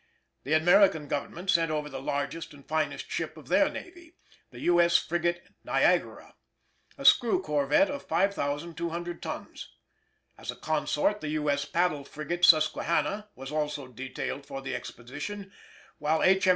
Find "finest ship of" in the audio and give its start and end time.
2.67-3.49